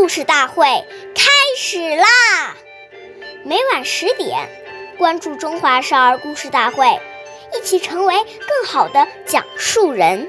[0.00, 0.64] 故事大会
[1.14, 2.56] 开始啦！
[3.44, 4.48] 每晚十点，
[4.96, 6.86] 关注《中华少儿故事大会》，
[7.54, 10.26] 一起成为更好的讲述人。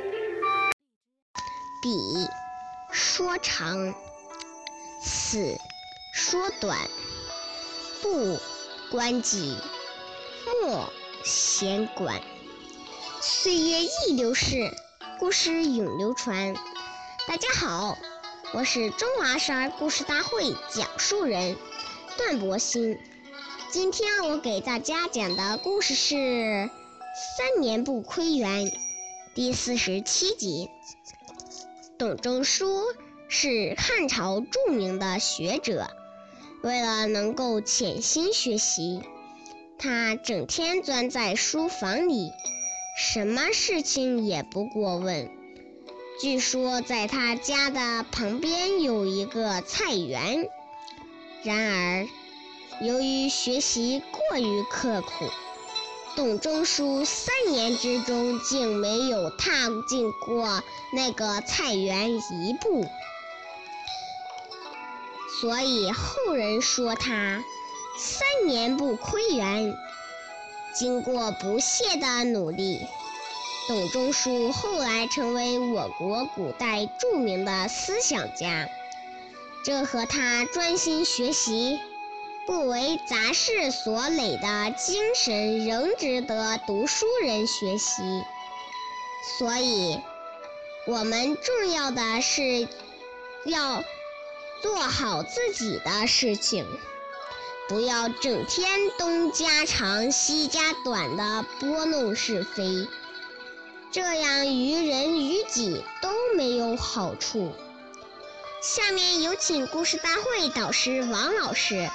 [1.82, 2.28] 彼
[2.92, 3.96] 说长，
[5.02, 5.58] 此
[6.14, 6.78] 说短，
[8.02, 8.38] 不
[8.92, 9.58] 关己，
[10.64, 10.92] 莫
[11.24, 12.22] 闲管。
[13.22, 14.70] 岁月易流逝，
[15.18, 16.56] 故事永流传。
[17.26, 17.98] 大家好，
[18.54, 21.56] 我是中华少儿故事大会讲述人
[22.18, 23.00] 段博鑫。
[23.70, 26.16] 今天我给大家讲的故事是
[27.38, 28.66] 《三年不窥园》
[29.34, 30.70] 第四十七集。
[31.98, 32.84] 董仲舒
[33.30, 35.90] 是汉朝著名的学者，
[36.62, 39.02] 为了能够潜心学习，
[39.80, 42.34] 他整天钻在书房里。
[42.98, 45.32] 什么事情也不过问。
[46.22, 50.48] 据说在他家的旁边有一个菜园。
[51.42, 52.08] 然而，
[52.80, 55.10] 由于学习过于刻苦，
[56.16, 60.62] 董仲舒三年之中竟没有踏进过
[60.94, 62.86] 那个菜园一步，
[65.42, 67.44] 所以后人说他
[67.98, 69.76] 三年不窥园。
[70.76, 72.80] 经过不懈的努力，
[73.72, 78.68] 董仲舒后来成为我国古代著名的思想家。
[79.64, 81.80] 这和他专心学习、
[82.46, 88.04] 不为杂事所累的精神仍值得读书人学习。
[89.40, 90.02] 所以，
[90.86, 92.68] 我们重要的是
[93.46, 93.86] 要
[94.62, 96.68] 做好自己的事情。
[97.70, 102.86] 不要整天东家长西家短的拨弄是非，
[103.92, 107.54] 这样于人于己都没有好处。
[108.64, 111.90] 下面有请故事大会导师王老师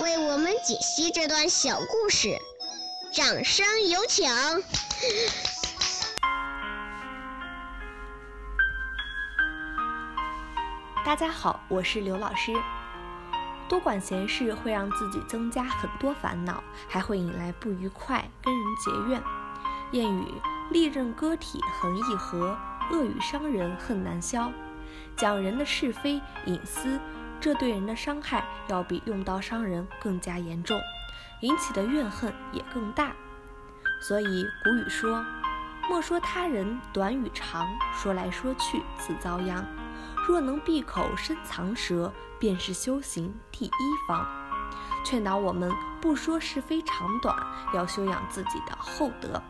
[0.00, 2.36] 为我们解析这段小故事，
[3.12, 4.28] 掌声有请。
[11.04, 12.52] 大家好，我是刘老师。
[13.68, 19.22] 多管闲事会让自己增加很多烦恼，还会引来不愉快，跟人结怨。
[19.92, 20.40] 谚语：
[20.72, 22.56] 利刃割体恒易合，
[22.90, 24.50] 恶语伤人恨难消。
[25.14, 26.98] 讲人的是非隐私，
[27.38, 30.80] 这对人的伤害要比用刀伤人更加严重，
[31.42, 33.12] 引起的怨恨也更大。
[34.00, 35.22] 所以古语说
[35.90, 39.62] ：“莫说他人短与长，说来说去自遭殃。”
[40.26, 43.70] 若能闭口深藏舌，便是修行第一
[44.08, 44.26] 方。
[45.04, 47.36] 劝导我们不说是非长短，
[47.74, 49.42] 要修养自己的厚德。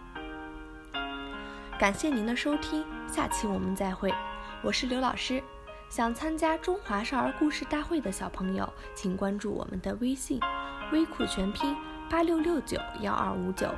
[1.82, 4.14] 感谢您的收听，下期我们再会。
[4.62, 5.42] 我是刘老师。
[5.88, 10.38] 想参加中华少儿故事大会的小朋友，请关注我们的微信
[10.94, 11.74] “微库全拼
[12.08, 13.68] 八六六九幺二五九”，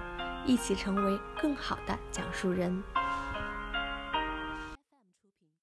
[0.45, 2.85] 一起成为更好的讲述人。